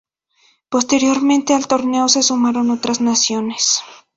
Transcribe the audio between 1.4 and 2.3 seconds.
al torneo se